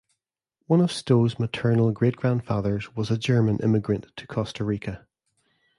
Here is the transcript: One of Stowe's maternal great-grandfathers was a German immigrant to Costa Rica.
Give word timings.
One 0.65 0.81
of 0.81 0.91
Stowe's 0.91 1.37
maternal 1.37 1.91
great-grandfathers 1.91 2.95
was 2.95 3.11
a 3.11 3.19
German 3.19 3.59
immigrant 3.61 4.07
to 4.15 4.25
Costa 4.25 4.63
Rica. 4.63 5.05